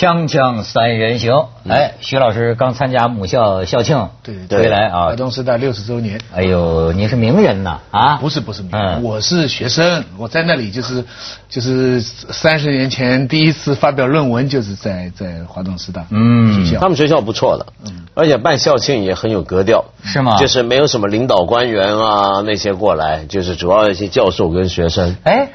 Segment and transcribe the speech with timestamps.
[0.00, 4.46] 锵锵三人行，哎，徐老师刚参加母校校庆，对对。
[4.46, 5.08] 对回来啊。
[5.08, 6.18] 华，东师大六十周年。
[6.34, 8.16] 哎呦，你是名人呐啊？
[8.16, 9.02] 不是不是，名人。
[9.02, 11.04] 我是学生，我在那里就是
[11.50, 16.64] 就是三十年前第一次发表论文，就是在在华东师大嗯。
[16.64, 16.80] 学校。
[16.80, 17.66] 他们学校不错的，
[18.14, 20.38] 而且办校庆也很有格调，是吗？
[20.38, 25.14] 就是没有什么领导官员啊那些过来，就是主要一些教授跟学生。
[25.24, 25.50] 哎，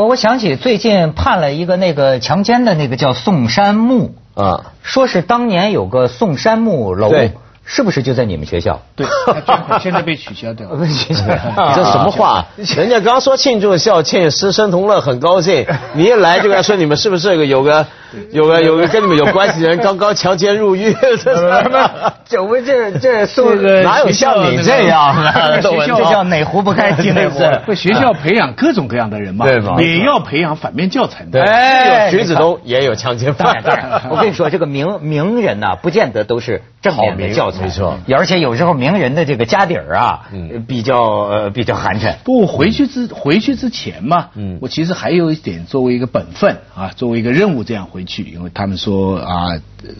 [0.00, 7.10] 我我想起最近判了一个那个强奸的那个叫宋山木，啊，说是当年有个宋山木楼，
[7.66, 8.80] 是不是就在你们学校？
[8.96, 9.06] 对，
[9.78, 10.78] 现在被取消掉了。
[11.76, 12.46] 这什么话？
[12.56, 15.66] 人家刚说庆祝校庆，师生同乐，很高兴。
[15.92, 17.86] 你一来就跟他说你们是不是有个
[18.32, 20.92] 有个有个跟你们有关系的人刚刚强奸入狱？
[21.00, 21.70] 这是
[22.28, 25.62] 这我这这宋这个哪有像你这样的？
[25.62, 27.40] 学校这叫哪壶不开提哪壶。
[27.66, 31.30] 不，学校培养各种各样的人嘛，对吧也要培养反面教材的。
[31.30, 42.14] 对，哎徐子东也有强奸犯当然，当然，我跟你说，这个名名人呐、不见得都是正面的教材，没错而且有时候名人的这个家底儿啊，嗯比较呃比较寒碜。
[42.24, 49.48] 不，我回去之回去之前嘛，嗯我其实还有一点作为一个本分啊，作为一个任务这样回去，因为他们说啊，
[49.82, 49.90] 呃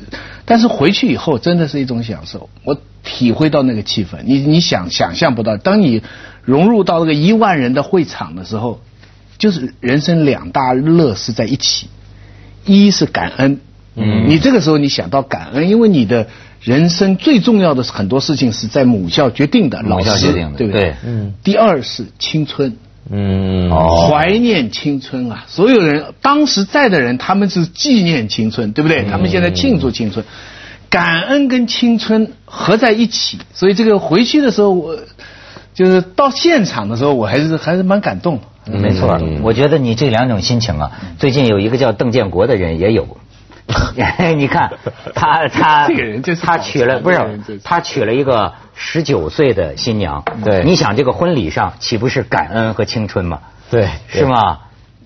[0.44, 6.02] 但是回去以后真的是一种享受，我体会到那个气氛，你你想想象不到，当你
[6.42, 8.80] 融入到那个一万人的会场的时候，
[9.38, 11.88] 就是人生两大乐事在一起，
[12.64, 13.60] 一是感恩，
[13.94, 16.26] 嗯，你这个时候你想到感恩，因为你的
[16.60, 20.82] 人生最重要的很多事情是在母校决定的，老母校师决定的对不对？
[20.82, 21.34] 对嗯。
[21.42, 22.76] 第二是青春，
[23.08, 25.44] 嗯，哦怀念青春啊！
[25.48, 29.04] 所有人当时在的人，他们是纪念青春，对不对？
[29.04, 30.24] 他们现在庆祝青春，
[30.90, 33.38] 感恩跟青春合在一起。
[33.54, 34.98] 所以这个回去的时候，我
[35.74, 38.78] 就是到现场的时候，我还是还是蛮感动的。
[38.78, 43.16] 没错，嗯我觉得你这两种心情啊，最近有一个叫邓建国的人也有。
[44.36, 44.70] 你看
[45.14, 47.16] 他他 这个人就是他娶了不是
[47.46, 53.38] 是他娶了一个十九岁的新娘，对你想这个婚礼上岂不是感恩和青春吗？
[53.70, 54.58] 对，是吗？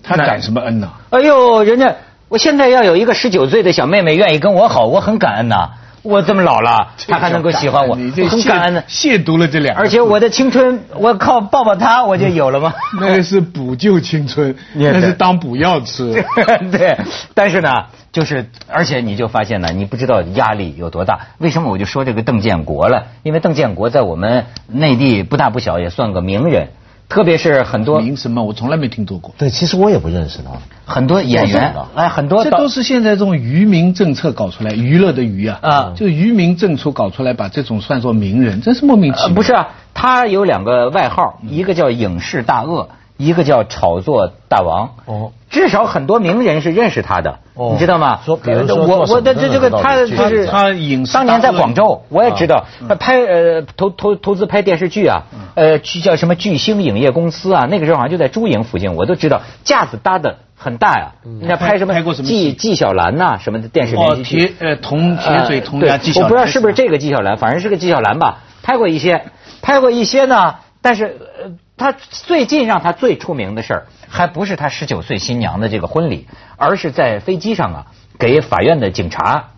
[0.03, 0.89] 他感什么恩呢？
[1.09, 1.95] 哎呦，人家
[2.29, 5.69] 我现在要有一个十九岁的小妹妹愿意跟我好，我很感恩呐。
[6.03, 8.83] 我这么老了，她还能够喜欢我，我很感恩的。
[8.87, 12.71] 亵渎了这两个，而且我的青春，我靠抱抱她我就有了吗？
[13.01, 16.23] 那个是补救青春，那是当补药吃。
[16.71, 16.95] 对，
[17.33, 21.19] 但是呢，就是而且你就发现呢，你不知道压力有多大。
[21.37, 23.07] 为什么我就说这个邓建国了？
[23.23, 26.69] 因为邓建国在我们内地不大不小，也算个名人，
[27.09, 28.41] 特别是很多名什么？
[28.45, 29.35] 我从来没听说过。
[29.37, 30.51] 对，其实我也不认识他。
[30.85, 39.35] 很多演员，哎，很多这都是现在这种愚民政策搞出来，娱乐的娱啊，啊就愚民政策搞出来，把这种算作名人，真是莫名其呃，妙。
[39.35, 42.87] 不是啊，他有两个外号，一个叫影视大鳄，
[43.17, 44.95] 一个叫炒作大王。
[45.05, 48.19] 哦，至少很多名人是认识他的，哦你知道吗？
[48.25, 52.65] 说比如说我我的这这个他就是他影视当年在广州，我也知道
[52.99, 55.23] 拍呃投投投资拍电视剧啊，
[55.55, 61.13] 呃去叫什么巨星影业公司啊，那个时候好像就在珠影附近，我都知道架子搭的很大呀。
[61.23, 64.67] 人家拍什么拍过什么纪纪晓岚呐什么的电视哦，连续剧铁。
[64.67, 69.23] 呃铜铁嘴铜牙纪晓岚，我不知道是不是这个纪晓岚，反正是个纪晓岚吧，拍过一些，
[69.61, 70.55] 拍过一些呢。
[70.81, 76.27] 但是呃，他最近让他最出名的事儿，还不是他十九岁新娘的这个婚礼，
[76.57, 77.87] 而是在飞机上啊，
[78.17, 79.51] 给法院的警察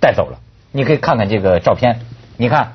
[0.00, 0.38] 带走了。
[0.72, 2.00] 你可以看看这个照片，
[2.36, 2.74] 你看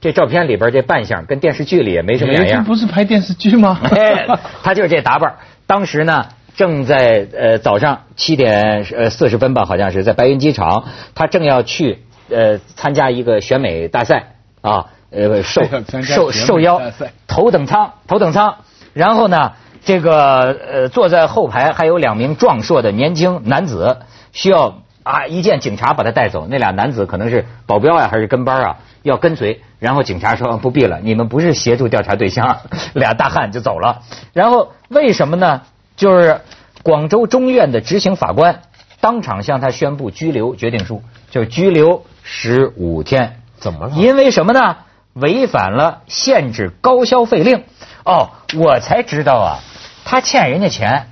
[0.00, 2.64] 这照片里边这扮相跟电视剧里也没什么两样。
[2.64, 3.78] 不是拍电视剧吗？
[3.82, 4.26] 哎，
[4.62, 5.36] 他就是这打扮。
[5.66, 10.84] 当时呢，正在呃早上七点呃四十分吧，好像是在白云机场，
[11.14, 16.80] 他正要去呃参加一个选美大赛啊，呃受要 参加受受邀
[17.26, 18.56] 头等舱头等舱，
[18.92, 19.52] 然后呢，
[19.84, 23.98] 这个呃坐在后排还有两名壮硕的年轻男子，
[24.32, 29.62] 需要啊一见警察把他带走，那俩男子可能是保镖呀、还是跟班啊，要跟随。
[29.78, 32.58] 然后警察说不必了，你们不是协助调查对象，
[32.92, 34.02] 俩大汉就走了。
[34.34, 35.62] 然后为什么呢？
[35.96, 36.40] 就是
[36.82, 38.60] 广州中院的执行法官
[39.00, 43.40] 当场向他宣布拘留决定书，就是拘留十五天。
[43.58, 44.76] 怎么了因为什么呢？
[45.14, 47.64] 违反了限制高消费令。
[48.04, 49.58] 哦，我才知道啊，
[50.04, 51.08] 他欠人家钱，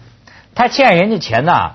[0.54, 1.72] 他欠人家钱呐、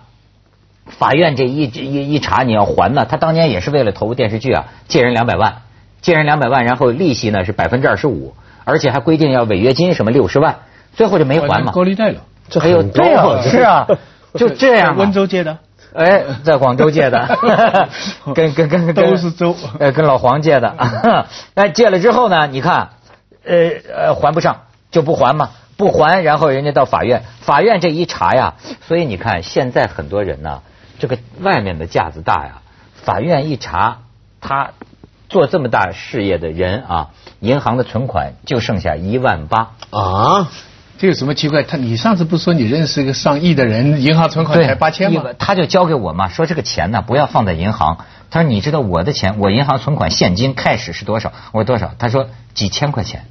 [0.88, 3.06] 法院这一一一查，你要还呢。
[3.06, 5.62] 他当年也是为了投电视剧啊，借人两百万，
[6.02, 8.36] 借人两百万，然后利息呢是百分之二十五，
[8.66, 10.62] 而且还规定要违约金什么六十万，
[10.96, 11.72] 最后就没还嘛。
[11.72, 13.88] 高利贷了，这哎呦，很高对啊，啊是啊，
[14.34, 15.04] 就这样嘛。
[15.04, 15.60] 温州借的。
[15.96, 17.38] 哎，在广州借的，
[18.34, 20.76] 跟跟跟跟都是周呃，跟老黄借的。
[21.54, 22.48] 那借了之后呢？
[22.48, 22.90] 你看，
[23.46, 24.62] 呃呃，还不上
[24.92, 28.56] 就不还嘛，不还，然后人家到法院，法院这一查呀，
[28.88, 30.62] 所以你看现在很多人呢，
[31.00, 32.62] 这个外面的架子大呀，
[33.04, 34.00] 法院一查，
[34.42, 34.72] 他
[35.30, 39.72] 做这么大事业的人啊，银行的存款就剩下一万八。
[39.92, 40.50] 啊，
[40.98, 41.64] 这有什么奇怪？
[41.64, 45.24] 他你上次不是说你认识一个上亿的人，银行存款才八千吗？
[45.38, 47.98] 他就交给我嘛，说这个钱呢不要放在银行。
[48.30, 51.34] 他说你知道我的钱，我银行存款现金开始是多少？
[51.52, 51.94] 我说多少？
[51.98, 53.26] 他说几千块钱。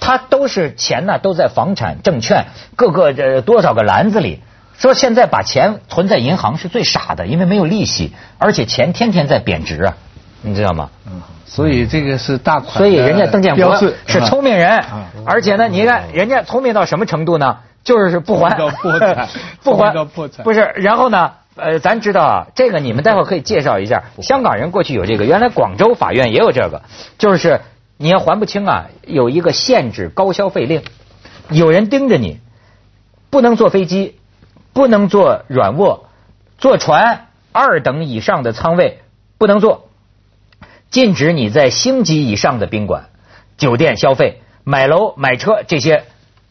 [0.00, 4.40] 他都是钱呢，都在房产、证券各个这多少个篮子里。
[4.78, 9.96] 说现在把钱存在银行是最傻的，因为没有利息，而且钱天天在贬值啊，
[10.42, 10.90] 你知道吗？
[11.06, 12.76] 嗯，所以这个是大款。
[12.76, 17.58] 所以人家邓建国是聪明人，嗯而且呢，你看人家聪明到什么程度呢？
[17.84, 19.28] 就是不还，到破产
[19.62, 20.72] 不还到破产不是。
[20.76, 24.04] 然后呢，呃，咱知道啊，这个你们待会儿可以介绍一下。
[24.20, 26.82] 香港人过去有这个，原来广州法院也有这个，
[27.18, 27.60] 就是
[27.96, 30.82] 你要还不清啊，有一个限制高消费令，
[31.50, 32.38] 有人盯着你，
[33.30, 34.16] 不能坐飞机，
[34.72, 36.06] 不能坐软卧，
[36.58, 39.00] 坐船二等以上的舱位
[39.38, 39.88] 不能坐，
[40.92, 43.06] 禁止你在星级以上的宾馆、
[43.56, 46.04] 酒店消费、买楼、买车这些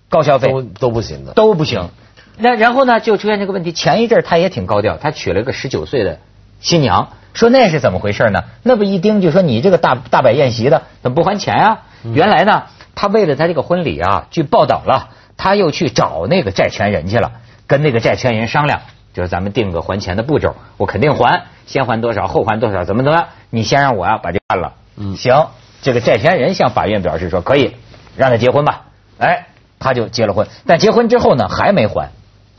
[0.10, 1.34] 高消费都都不行的。
[1.34, 1.90] 都不行。
[2.38, 3.72] 那然后呢，就出现这个问题。
[3.72, 6.18] 前一阵儿他也挺高调，他娶了个十九岁的
[6.60, 8.46] 新娘，说那是怎么回事呢？
[8.64, 12.64] 那不一盯就说你这个大大摆宴席的怎么不还钱啊、原来呢，
[12.96, 17.34] 他为了他这个婚礼啊，据报道了，他又去找那个债权人去了，
[17.68, 18.82] 跟那个债权人商量，
[19.14, 24.74] 就是咱们定个还钱的步骤，我肯定还，先还多少，后还多少，怎么怎么样，你先让我呀、把这办了。
[24.98, 25.48] 嗯行，
[25.82, 27.76] 这个债权人向法院表示说可以，
[28.16, 28.86] 让他结婚吧。
[29.18, 29.48] 哎，
[29.80, 32.12] 他就结了婚，但结婚之后呢还没还，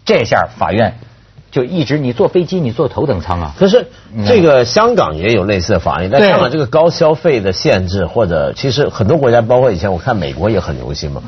[0.04, 0.98] 这下法院
[1.52, 3.86] 就一直你坐飞机你坐头等舱啊，可是
[4.26, 11.22] 这个香港也有类似的法律，但香港这个高消费的限制，或者其实很多国家，包括以前我看美国也很流行嘛，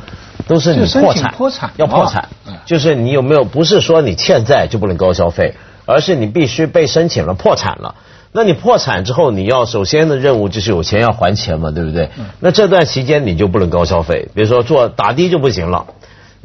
[0.49, 5.55] 都是你破产，破产要破产嗯，就是你有没有不是说你欠债就不能高消费，
[5.85, 7.94] 而是你必须被申请了破产了。
[8.32, 12.11] 那你破产之后，你要首先的任务就是有钱要还钱嘛，对不对？
[12.19, 15.87] 嗯那这段期间你就不能高消费，比如说做打的就不行了。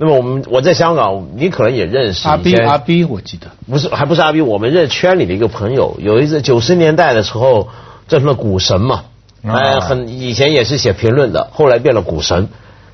[0.02, 3.48] 那么我们我在香港，你可能也认识阿以前 B 阿 B 我记得。
[3.70, 7.68] 不是，还不是阿 B，我们认圈里的一个朋友，有一次九十年代的时候，
[8.08, 9.04] 叫什么股神嘛，
[9.44, 12.48] 啊哎，很以前也是写评论的，后来变了股神，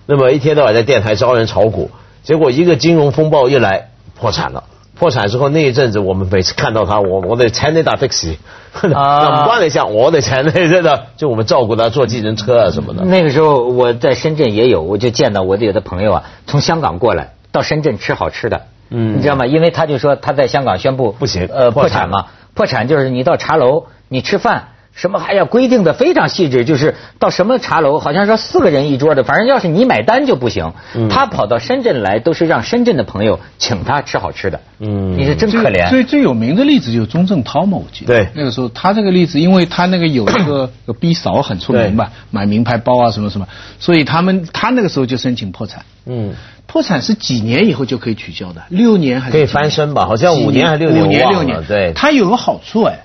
[0.07, 1.91] 那么一天到晚在电台招人炒股，
[2.23, 4.63] 结果一个金融风暴一来，破产了。
[4.95, 8.37] 破产之后那一阵子，我们每次看到他，我我哋請你打的士，
[8.93, 13.03] 啊那唔關你事，我哋請你真的，就我们照顾他坐计程车啊什么的。
[13.03, 19.45] 那个时候我在深圳也有，我就见到我的有的朋友啊，从香港过来到深圳吃好吃的，嗯你知道吗？
[19.45, 24.69] 因为他就说他在香港宣布不行呃，破产嘛，破产就是你到茶楼你吃饭。
[24.95, 30.71] 什么还要规定的非常细致，就是到什么茶楼，好像说四个人一桌的，反正要是你买单就不行。
[30.95, 34.61] 嗯他跑到深圳来，都是让深圳的朋友请他吃好吃的。
[34.79, 35.89] 嗯你是真可怜。
[35.89, 38.15] 最最有名的例子就是钟镇涛嘛，我记得。
[38.15, 43.47] 对那个时候他这个例子，因为他那个有一个 有逼嫂很出名吧，买名牌包啊什么什么，
[43.79, 45.83] 所以他们他那个时候就申请破产。
[46.05, 46.33] 嗯，
[46.67, 48.61] 破产是几年以后就可以取消的？
[48.69, 51.63] 六年还是可以翻身吧好像五年还是六年五年六年。
[51.67, 52.99] 对他有个好处哎，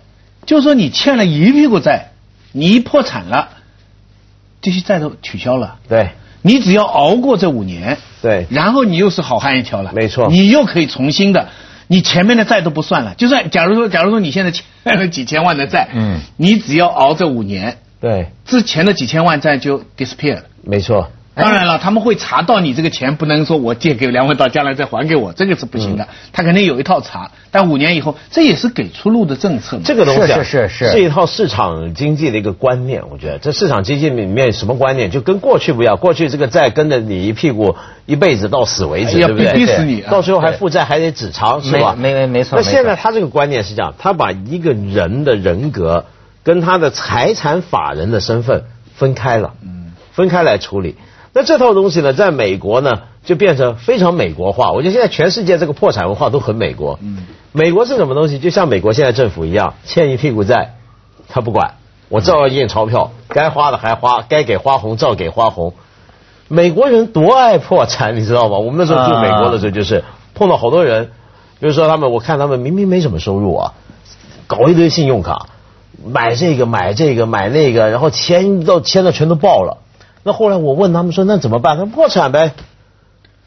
[0.47, 2.11] 就是说你欠了一屁股债，
[2.53, 3.51] 你一破产了，
[4.61, 5.79] 这些债都取消了。
[5.89, 6.11] 对。
[6.43, 8.47] 你只要熬过这五年，对。
[8.49, 10.29] 然后你又是好汉一条了，没错。
[10.31, 11.49] 你又可以重新的，
[11.87, 14.65] 你前面的债都不算了，就算假如说，假如说你现在欠
[14.99, 16.21] 了几千万的债，嗯。
[16.39, 20.45] 你只要熬这五年，对，之前的几千万债就 disappear 了。
[20.63, 21.11] 没错。
[21.33, 26.09] 当然了，他们会查到你这个钱，不能说我借给梁文道，将来再还给我，这个是不行的。
[26.33, 29.83] 他肯定有一套查，但五年以后，这也是给出路的政策嘛。
[29.85, 35.97] 这个东西啊是是是是一套市场经济的一个观念，我觉得这市场经济里面什么观念，就跟过去不一样。
[35.97, 39.53] 过去这个债跟着你一屁股一辈子到死为止，要对不对？
[39.53, 41.95] 逼死你啊到时候还负债还得止偿，是吧？
[41.97, 46.07] 没没没错那现在他这个观念是这样，他把一个人的人格
[46.43, 50.97] 跟他的财产法人的身份分开了，嗯，分开来处理。
[51.33, 54.73] 那这套东西呢，在美国呢，就变成非常美国化。
[54.73, 56.99] 我觉得现在全世界这个破产文化都很美国。
[57.01, 57.19] 嗯，
[57.53, 58.41] 美国是什么东西？
[58.41, 60.75] 就像美国现在政府一样，欠一屁股债，
[61.29, 61.75] 他不管，
[62.09, 65.75] 我照样印钞票，该花的还花，该给花红照给花红。
[66.49, 68.59] 美国人多爱破产，你知道吗？
[68.59, 70.03] 我们那时候住美国的时候，就是
[70.35, 71.13] 碰到好多人，
[71.61, 73.75] 比如说他们，我看他们明明没什么收入啊，
[74.49, 75.47] 搞一堆信用卡，
[76.05, 79.79] 买这个买这个买那个，然后钱到签的全都爆了。
[80.23, 81.77] 那后来我问他们说，那怎么办？
[81.77, 82.53] 他说破产呗，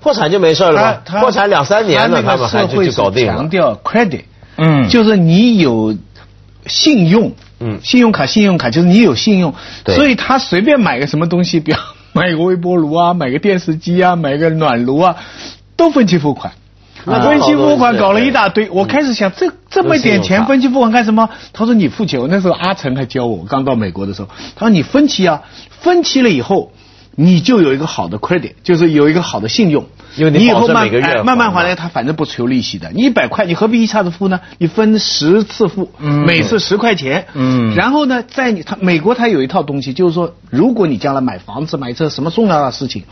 [0.01, 1.20] 破产就没事了吧？
[1.20, 3.34] 破产两三年了，他那他们还就社会就搞定了。
[3.34, 4.24] 强调 credit，
[4.58, 5.96] 嗯就是你有
[6.65, 9.53] 信用，嗯信用卡，信用卡就是你有信用，
[9.84, 15.18] 对所以他随便买个什么东西，比方买个微波炉啊，买个电视机啊，买个暖炉啊，
[15.77, 16.53] 都分期付款。
[17.24, 21.29] 分期付款搞了一大堆，我开始想这这么点钱分期付款干什么？
[21.53, 25.41] 他说你付钱，我那时候阿成还教我，刚到美国的时候，他说你分期啊，
[25.81, 26.72] 分期了以后。
[27.15, 30.89] 你就有一个好的 credit，就是有一个好的信用，因为你以后慢
[31.24, 32.89] 慢慢还来，他反正不求利息的。
[32.91, 34.39] 你一百块，你何必一下子付呢？
[34.57, 37.27] 你分十次付，每次十块钱。
[37.36, 37.75] 嗯。
[37.75, 43.03] 然后呢，在你他美国他有一套东西，就是说，如果你将来买房子、买车什么重要的事情，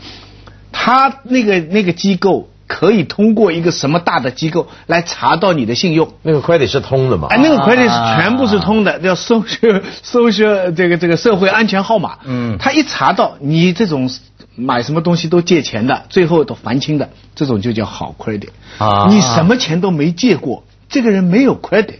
[0.72, 2.48] 他那个那个机构。
[2.74, 6.08] 可以通过一个什么大的机构来查到你的信用？
[6.22, 7.28] 那个 credit 是通的嘛？
[7.28, 12.16] 哎，那个 credit 是全部是通的，叫搜学 搜学这个这个社会安全号码。
[12.24, 14.08] 嗯，他一查到你这种
[14.56, 18.48] 买什么东西都借钱的，最后都还清的，这种就叫好 credit。
[18.78, 21.98] 啊，你什么钱都没借过，这个人没有 credit。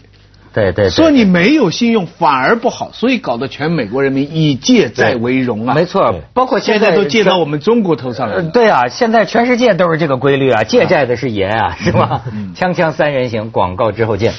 [0.52, 5.74] 对对，说你没有信用反而不好，所以搞得全美国人民以借债为荣啊。
[5.74, 8.42] 没错，包括现在都借到我们中国头上来了。
[8.44, 12.22] 对啊，现在全世界都是这个规律啊，借债的是爷啊，是吧？
[12.54, 14.34] 锵锵三人行，广告之后见。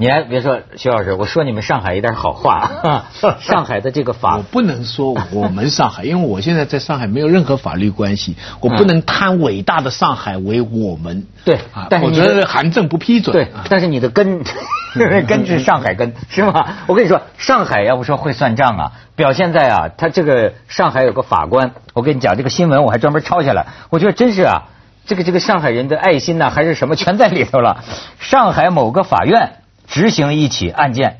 [0.00, 2.70] 你还别说，徐老师，我说你们上海一点好话。
[3.38, 11.26] 上海的这个法，我不能说我们上海，因为我现在在上海没有任何法律关系，我不能贪伟大的上海为我们。
[11.44, 11.58] 对，
[11.90, 13.34] 但我觉得韩正不批准。
[13.34, 14.42] 对，但是你的根
[15.28, 16.78] 根是上海根，是吗？
[16.86, 24.62] 我跟你说，上海要不说会算账啊，表现在啊，他这个上海有个法官，我跟你讲这个新闻，我还专门抄下来，我觉得真是啊，
[25.04, 27.84] 这个这个上海人的爱心呐，还是什么全在里头了。
[28.18, 29.56] 上海某个法院。
[29.90, 31.18] 执行一起案件，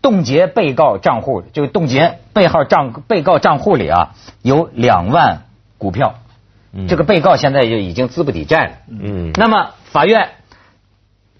[0.00, 5.42] 冻结被告账户，就冻结被号账被告账户里啊有两万
[5.78, 6.14] 股票，
[6.88, 8.72] 这个被告现在就已经资不抵债了。
[8.88, 10.30] 嗯，那么法院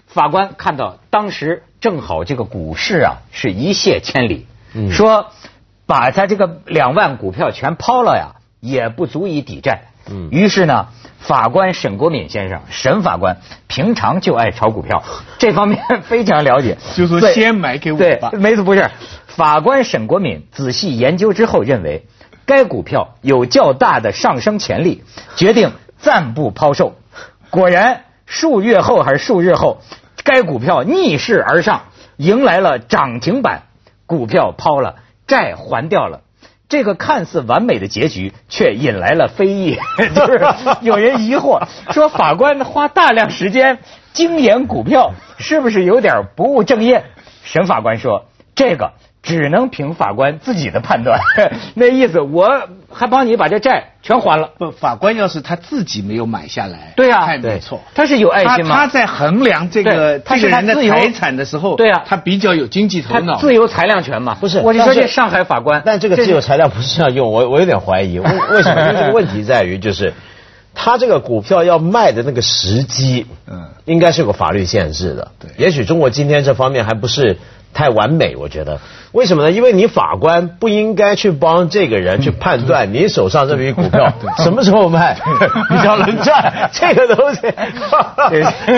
[0.09, 4.47] 法官看到当时正好这个股市啊是一泻千里，
[4.91, 5.31] 说
[5.87, 9.88] 把他这个两万股票全抛了呀，也不足以抵债。
[10.11, 10.89] 嗯，于是呢。
[11.21, 15.03] 法官沈国敏先生，沈法官平常就爱炒股票，
[15.37, 16.79] 这方面非常了解。
[16.95, 18.31] 就说先买给我吧。
[18.35, 18.89] 没错，不是。
[19.27, 22.07] 法官沈国敏仔细研究之后认为，
[22.47, 25.03] 该股票有较大的上升潜力，
[25.35, 26.95] 决定暂不抛售。
[27.51, 29.83] 果然，数月后还是数日后，
[30.23, 31.83] 该股票逆势而上，
[32.17, 33.65] 迎来了涨停板。
[34.07, 34.95] 股票抛了，
[35.27, 36.21] 债还掉了。
[36.69, 39.79] 这个看似完美的结局，却引来了非议。
[40.15, 40.41] 就是
[40.83, 43.79] 有人疑惑说，法官花大量时间
[44.13, 47.05] 精研股票，是不是有点不务正业？
[47.43, 48.93] 沈法官说，这个。
[49.23, 51.21] 只能凭法官自己的判断，
[51.75, 52.49] 那意思我
[52.91, 54.51] 还帮你把这债全还了。
[54.59, 58.77] 不，法官要是他自己没有买下来，对呀，没错，他是有爱心吗？
[58.77, 64.37] 他在衡量这个这个人的财产的时候，对呀，他比较有经济头脑，自由裁量权嘛。
[64.41, 68.81] 不是，我就说这上海法官，但这个自由裁量不是这样用，我我有点怀疑，为为什么？
[68.81, 70.15] 因为这个问题在于，就是
[70.75, 75.33] 他这个股票要卖的那个时机，嗯，应该是有个法律限制的。
[75.41, 77.37] 对，也许中国今天这方面还不是。
[77.79, 78.81] 太完美，我觉得，
[79.13, 79.53] 为什么呢？
[79.53, 85.17] 因为你法官不应该去帮这个人去判断你手上这笔股票 什么时候卖
[85.69, 87.43] 比较能赚， 这个东西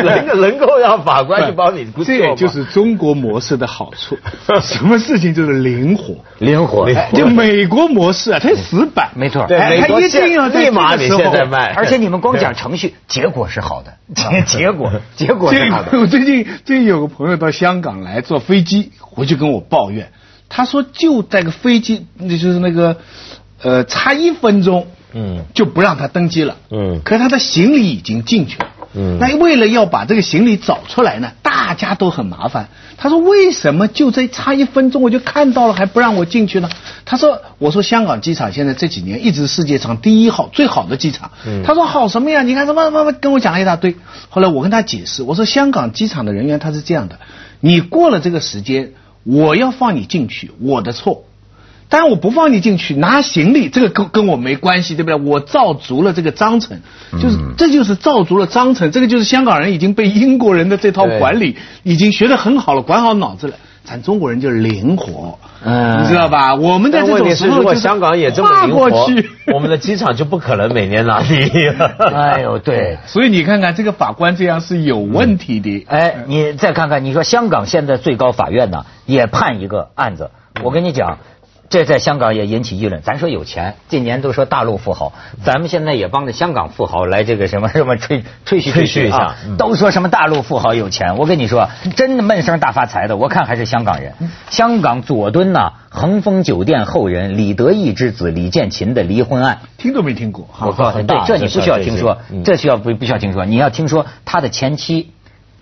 [0.02, 4.19] 能能 够让法官去帮你，这也就是中国模式的好处。
[4.61, 6.87] 什么事情就是灵活，灵活。
[7.14, 9.47] 就美国模式啊，它死板，没错。
[9.49, 13.95] 对，美国立马你现在卖，而且你们光讲程序，结果是好的，
[14.45, 15.99] 结果结果是好的。
[15.99, 18.89] 我最近最近有个朋友到香港来坐飞机。
[18.99, 20.12] 回去跟我抱怨，
[20.49, 22.97] 他说就在个飞机，那就是那个，
[23.62, 32.68] 呃，差一分钟，嗯，就不让他登机了，嗯，可是他的行李已经进去了，嗯，那为了要把这个行李找出来呢，大家都很麻烦。
[33.02, 36.68] 他说为什么就这差一分钟我就看到了还不让我进去呢？
[37.06, 42.42] 他说我说香港机场现在这几年一直世界上第一好最好的机场，嗯，他说好什么呀？
[42.42, 43.97] 你看什么什么跟我讲了一大堆。
[44.28, 47.18] 后来我跟他解释，我说香港机场的人员他是这样的，
[47.61, 48.93] 你过了这个时间。
[49.23, 51.25] 我要放你进去，我的错。
[51.90, 55.14] 但我不放你进去拿行李，这个跟跟我没关系，对不对？
[55.14, 56.81] 我造足了这个章程，
[57.21, 58.90] 就是这就是造足了章程。
[58.90, 63.57] 这个就是香港人已经被英国人的这套管理已经学得很好了，管好脑子了。
[63.84, 66.54] 咱中国人就是灵活，嗯你知道吧？
[66.54, 69.06] 我们在这种时候，如果香港也这么灵活，
[69.52, 71.68] 我们的机场就不可能每年拿第一。
[72.14, 75.87] 哎呦，对，所以你看看这个法官这样是有问题的。
[75.88, 80.30] 哎，你再看看，你说香港现在最高法院呢也判一个案子，
[80.62, 81.18] 我跟你讲，
[81.71, 83.00] 这在香港也引起议论。
[83.00, 85.12] 咱说有钱，近年都说大陆富豪，
[85.45, 94.15] 咱们现在也帮着香港富豪来这个什么 什么吹吹嘘吹嘘一下啊都说什么大陆富豪有钱，我跟你说，真的闷声大发财的，我看还是香港人。
[94.50, 100.49] 香港佐敦呐、恒丰酒店后人李德义之子李建勤的离婚案，听都没听过。
[100.61, 105.12] 我告诉你，对，这你不需要听说，这需要不不需要听说，你要听说他的前妻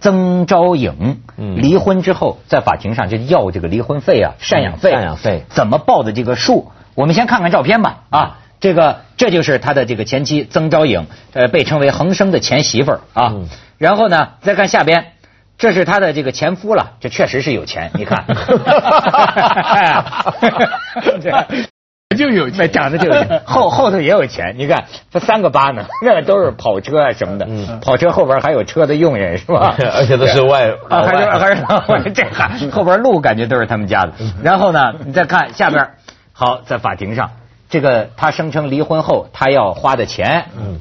[0.01, 1.57] 曾昭颖嗯。
[1.57, 5.45] 离婚之后，在法庭上就要这个离婚费啊、赡养费、赡养费。
[5.49, 8.05] 怎么报的这个数，我们先看看照片吧。
[8.11, 8.39] 啊。
[8.61, 13.29] 这个这就是他的这个前妻曾昭颖，呃，被称为恒生的前媳妇儿啊。
[13.33, 13.49] 嗯。
[13.79, 15.13] 然后呢，再看下边，
[15.59, 18.25] 这是他的这个前夫了，这确实是有钱，你看。
[22.17, 24.55] 就有钱长得就有钱， 后后头也有钱。
[24.57, 27.45] 你看，他三个八呢， 那都是跑车啊什么的。
[27.47, 29.75] 嗯跑车后边还有车的佣人是吧？
[29.95, 34.13] 而且都是外啊，还是还是，这还后边路感觉都是他们家的。
[34.43, 35.91] 然后呢，你再看下边，
[36.33, 37.33] 好，在法庭上，
[37.69, 40.81] 这个他声称离婚后他要花的钱，嗯，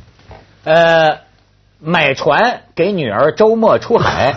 [0.64, 1.18] 呃，
[1.82, 4.36] 买船给女儿周末出海，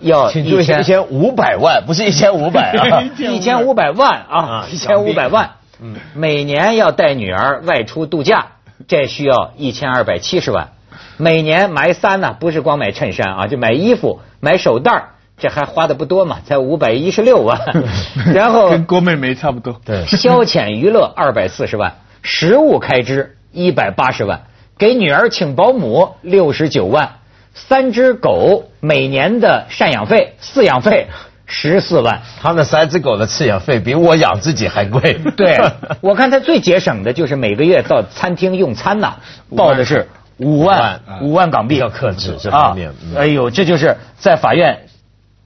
[0.00, 5.50] 要一千一千五百万，不是一千五百啊，一千五百万啊啊，一千五百万。
[5.80, 8.46] 嗯每年要带女儿外出度假，
[8.86, 10.68] 这需要一千二百七十万。
[11.16, 17.60] 每年买三呢，不是光买衬衫啊，就买衣服、买手袋儿这还花的不多嘛，才五百一十六万。
[18.34, 19.80] 然后跟郭美美差不多。
[19.84, 24.42] 对，消遣娱乐二百四十万，食物开支一百八十万，
[24.78, 27.18] 给女儿请保姆六十九万，
[27.54, 31.08] 三只狗每年的赡养费、饲养费
[31.48, 32.22] 十四万。
[32.40, 35.14] 他那三只狗的饲养费比我养自己还贵。
[35.36, 35.58] 对，
[36.00, 39.14] 我看他最节省的就是每个月到餐厅用餐呐，
[39.56, 44.86] 报的是五万五万港币，要克制这方面哎呦，这就是在法院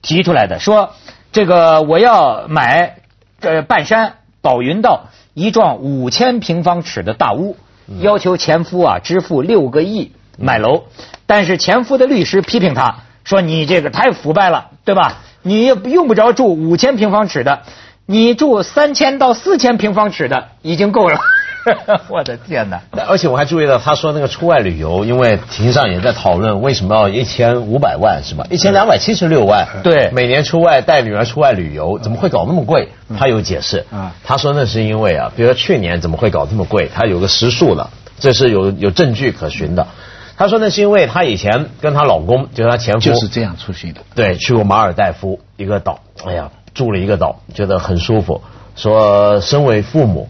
[0.03, 0.91] 提出来的，说
[1.31, 2.97] 这个我要买
[3.39, 7.57] 这半山宝云道一幢五千平方尺的大屋，
[7.87, 10.83] 嗯要求前夫啊支付六个亿买楼，
[11.25, 15.23] 但是前夫的律师批评他说你这个太腐败了，对吧？
[15.43, 17.61] 你也用不着住五千平方尺的，
[18.05, 21.19] 你住三千到四千平方尺的已经够了。
[22.09, 22.81] 我的天哪！
[23.07, 28.45] 而且我还注意到，他说那个出外旅游，因为庭上也在讨论为什么要一千五百万是吧？
[28.49, 32.89] 一千两百七十六万，对每年出外带女儿出外旅游，怎么会搞那么贵？
[33.17, 36.89] 他有解释啊，他说那是因为啊，比如说去年怎么会搞这么贵？
[36.93, 39.87] 他有个实数了，这是有有证据可循的。
[40.37, 44.01] 他说那是因为她以前跟她老公，就是她前夫，就是这样出去的。
[44.15, 48.41] 对，去过马尔代夫一个岛，哎呀，住了一个岛，觉得很舒服。
[48.75, 50.29] 说身为父母，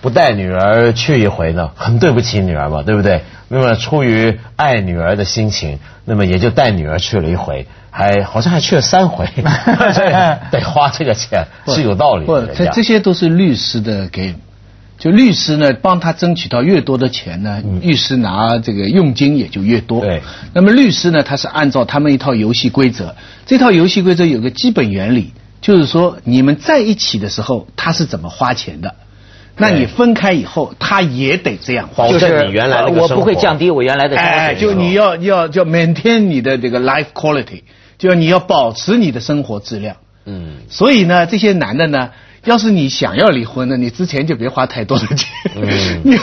[0.00, 3.22] 不带女儿去一回呢，很对不起女儿嘛，对不对？
[3.48, 9.26] 那么出于爱女儿的心情，那么也就带女儿去了一回，还好像还去了三回，
[10.50, 12.48] 得花这个钱是有道理不，的。
[12.48, 14.34] 这这些都是律师的给，
[14.96, 20.00] 就律师呢帮他争取到越多的钱呢，律师拿这个佣金也就越多。
[20.00, 28.94] 对那么律师呢，他是按照他们一套游戏规则，这套游戏规则有个基本原理，就是说你们在一起的时候他是怎么花钱的，
[29.56, 32.04] 那你分开以后他也得这样花。
[32.04, 34.60] 保证就是你原来的我生活不会降低我原来的消哎，费。
[34.60, 37.62] 就你要要要 maintain 你的这个 life quality，
[37.98, 39.96] 就你要保持你的生活质量。
[40.26, 42.10] 嗯，所以呢，这些男的呢，
[42.44, 46.00] 要是你想要离婚呢，你之前就别花太多的钱，嗯。
[46.04, 46.18] 你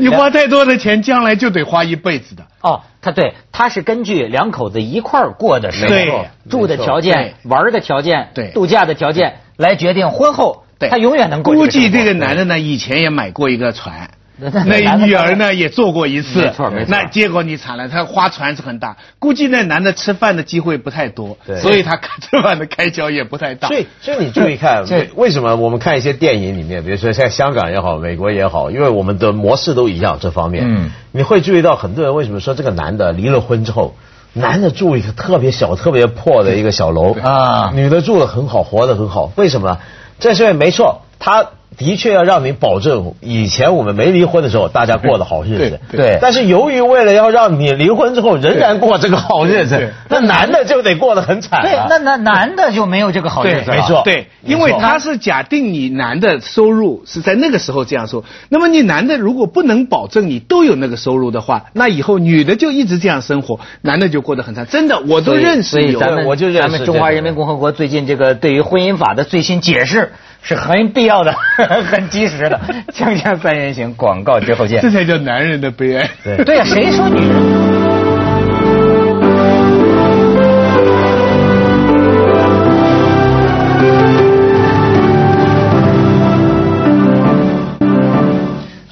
[0.00, 2.44] 你花太多的钱，将来就得花一辈子的。
[2.60, 8.48] 哦，他对，他是根据两口子一块儿过的生对活、住的条件、玩儿的条件、对。
[8.48, 10.88] 度假的条件来决定婚后对。
[10.88, 14.10] 他永远能过估计这个男的呢，以前也买过一个船。
[14.38, 23.68] 那女儿呢也做过一次，没错没错那结果你惨了，他花船是很大，估计那男的吃饭的机会不太多，对所以他吃饭的开销也不太大。
[23.68, 33.96] 所以，所以你注意看， 为为什么我们看一些电影里面，比如说像香港也好，美国也好，因为我们的模式都一样，这方面，嗯你会注意到很多人为什么说这个男的离了婚之后，
[34.34, 39.78] 男的住一个特别小、特别破的一个小楼啊女的住的很好，活得很好，为什么？
[40.18, 41.46] 这是因为没错，他。
[41.76, 45.80] 的确要让你保证，以前我们没离婚的时候，大家过的好日子。
[45.90, 51.62] 对对但是由于为了要让你离婚之后仍然过这个好日子，那男的就得过得很惨、啊。
[51.62, 53.76] 对，那那男的就没有这个好日子了。
[53.76, 64.66] 没错对，因为他是假定你男的收入是在那个时候这样说，那么你男的如果不能保证你都有那个收入的话，那以后女的就一直这样生活，男的就过得很惨。
[64.66, 65.98] 真的，我都认识有。
[65.98, 70.12] 所以咱们我就认识咱们中华人民共和国最近这个对于婚姻法的最新解释
[70.48, 71.34] 是很必要的，
[71.90, 72.60] 很及时的。
[72.92, 74.88] 锵锵三人行，广告之后见这。
[74.92, 76.08] 才叫男人的悲哀。
[76.22, 77.36] 对对呀、谁说女人？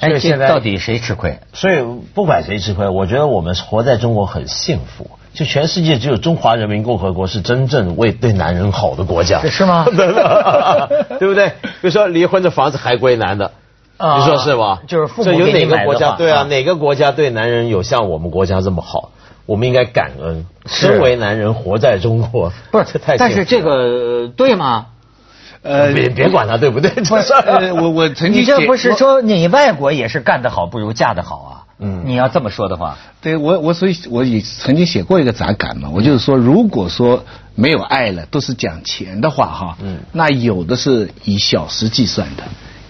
[0.01, 1.39] 哎，这所以现在到底谁吃亏？
[1.53, 1.81] 所以
[2.13, 5.09] 不管谁吃亏，我觉得我们活在中国很幸福。
[5.35, 9.85] 就全世界只有中华人民共和国是真正为对男人好的国家，是吗
[11.19, 11.49] 对不对？
[11.61, 13.51] 比如说离婚的房子还归男的，
[13.97, 14.81] 啊你说是吧？
[14.87, 16.11] 就是父母这有哪个国家？
[16.11, 19.11] 买的对啊，啊哪个国家对男人有像我们国家这么好？
[19.45, 24.87] 我们应该感恩，身为男人活在中国，不是 这太，但是这个对吗？
[25.61, 31.64] 呃别别管他对不对，不是呃，我我曾经你这不是说你外国也是干得好不如嫁得好啊？
[31.79, 32.03] 嗯。
[32.05, 39.99] 你要这么说的话，对我我所以我也曾经写过一个杂感嘛，我就是说，如果说没有爱了，都是讲钱的话哈，嗯。
[40.11, 42.43] 那有的是以小时计算的，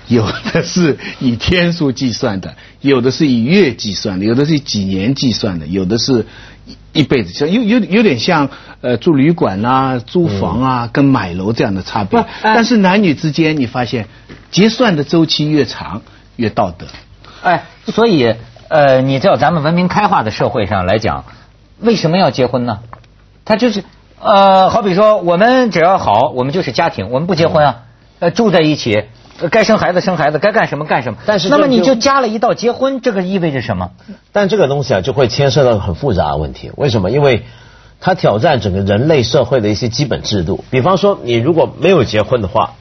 [0.07, 6.25] 有的是以天数计算的，有的是以月计算的，有的是以几年计算的，有的是
[6.65, 8.49] 一一辈子，像有有有点像
[8.81, 12.23] 呃住旅馆啊、租房啊、跟买楼这样的差别。
[12.41, 14.07] 但是男女之间，你发现
[14.51, 16.01] 结算的周期越长
[16.35, 16.87] 越道德。
[17.43, 18.33] 哎，所以
[18.75, 21.23] 呃，你知道咱们文明开化的社会上来讲，
[21.79, 22.79] 为什么要结婚呢？
[23.45, 23.85] 他就是
[24.21, 27.83] 呃，好比说我们只要好，我们就是家庭，我们不结婚啊，
[28.19, 29.05] 呃，住在一起。
[29.41, 31.19] 呃该生孩子生孩子，该干什么干什么。
[31.25, 33.91] 但是那么你就加了一道结婚，这个意味着什么？
[34.33, 36.71] 但这个东西啊，就会牵涉到很复杂的问题。
[36.75, 37.11] 为什么？
[37.11, 37.45] 因为
[37.99, 40.63] 它挑战整个人类社会的一些基本制度。
[40.69, 42.75] 比方说，你如果没有结婚的话，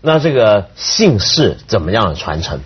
[0.00, 2.60] 那这个姓氏怎么样的传承？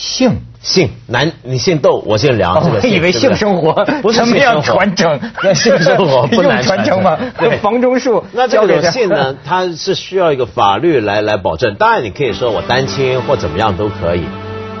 [0.00, 11.74] 性姓男，你姓窦，我姓梁，哦这个我以为性生活不是怎么样传承 那性生活不 难传承吗对 房中术那这交给他种姓呢，它是需要一个法律来来保证。
[11.74, 14.22] 当然，你可以说我单亲或怎么样都可以，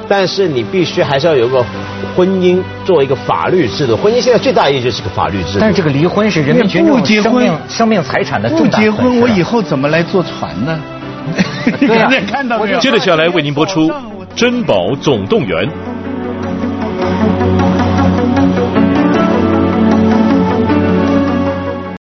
[0.08, 1.62] 但是你必须还是要有一个
[2.16, 3.94] 婚姻作为一个法律制度。
[3.98, 5.58] 婚姻现在最大意义就是个法律制度。
[5.60, 10.80] 但是这个离婚是人民群众不结婚生命生命财产的不重大结婚，我以后怎么来坐船呢？
[11.78, 12.80] 你对啊刚才看到没有？
[12.80, 13.88] 接着下来为您播出
[14.36, 15.68] 《珍宝总动员》。